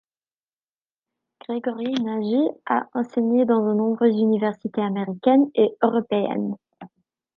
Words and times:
Gregory 1.41 1.91
Nagy 1.91 2.49
a 2.65 2.89
enseigné 2.95 3.45
dans 3.45 3.63
de 3.67 3.73
nombreuses 3.75 4.17
universités 4.19 4.81
américaines 4.81 5.51
et 5.53 5.77
européennes. 5.83 6.55